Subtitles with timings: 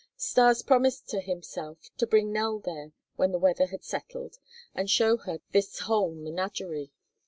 [0.17, 4.39] Stas promised to himself to bring Nell there when the weather had settled
[4.73, 6.91] and show her this whole menagerie.